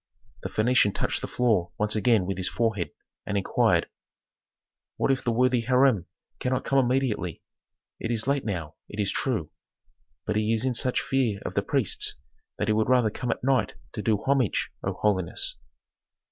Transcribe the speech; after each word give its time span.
The 0.41 0.49
Phœnician 0.49 0.95
touched 0.95 1.21
the 1.21 1.27
floor 1.27 1.73
once 1.77 1.95
again 1.95 2.25
with 2.25 2.37
his 2.37 2.49
forehead, 2.49 2.89
and 3.23 3.37
inquired, 3.37 3.87
"What 4.97 5.11
if 5.11 5.23
the 5.23 5.31
worthy 5.31 5.61
Hiram 5.61 6.07
cannot 6.39 6.63
come 6.65 6.79
immediately? 6.79 7.43
It 7.99 8.09
is 8.09 8.25
late 8.25 8.43
now, 8.43 8.73
it 8.89 8.99
is 8.99 9.11
true. 9.11 9.51
But 10.25 10.37
he 10.37 10.53
is 10.53 10.65
in 10.65 10.73
such 10.73 11.01
fear 11.03 11.39
of 11.45 11.53
the 11.53 11.61
priests 11.61 12.15
that 12.57 12.67
he 12.67 12.73
would 12.73 12.89
rather 12.89 13.11
come 13.11 13.29
at 13.29 13.43
night 13.43 13.75
to 13.93 14.01
do 14.01 14.17
homage, 14.17 14.71
O 14.83 14.93
holiness." 14.93 15.59